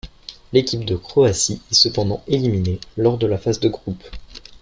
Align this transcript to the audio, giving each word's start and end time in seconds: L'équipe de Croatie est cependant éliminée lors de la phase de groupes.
L'équipe 0.51 0.83
de 0.83 0.95
Croatie 0.95 1.61
est 1.69 1.75
cependant 1.75 2.23
éliminée 2.27 2.79
lors 2.97 3.19
de 3.19 3.27
la 3.27 3.37
phase 3.37 3.59
de 3.59 3.69
groupes. 3.69 4.09